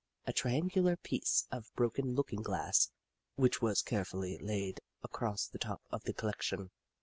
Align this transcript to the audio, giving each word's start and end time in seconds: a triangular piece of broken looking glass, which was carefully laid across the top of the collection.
a 0.25 0.33
triangular 0.33 0.95
piece 0.95 1.45
of 1.51 1.71
broken 1.75 2.15
looking 2.15 2.41
glass, 2.41 2.89
which 3.35 3.61
was 3.61 3.83
carefully 3.83 4.35
laid 4.39 4.79
across 5.03 5.45
the 5.45 5.59
top 5.59 5.83
of 5.91 6.01
the 6.05 6.13
collection. 6.13 6.71